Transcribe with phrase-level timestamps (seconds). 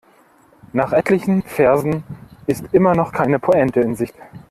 [0.73, 2.01] Nach etlichen Versen
[2.47, 4.15] ist immer noch keine Pointe in Sicht.